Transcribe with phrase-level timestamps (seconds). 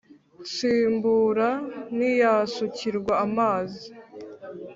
[0.43, 1.49] Ntsibura
[1.95, 3.85] ntiyasukirwa amazi